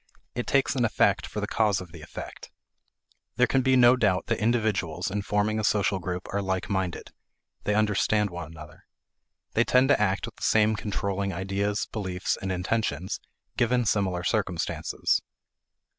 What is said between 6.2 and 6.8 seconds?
are like